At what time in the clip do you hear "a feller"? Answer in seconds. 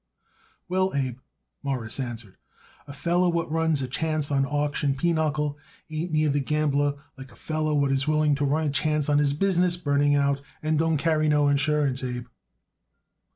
2.87-3.29, 7.31-7.75